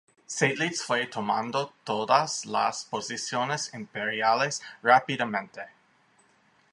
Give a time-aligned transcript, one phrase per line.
[0.27, 5.61] Seydlitz fue tomando todas las posiciones imperiales rápidamente.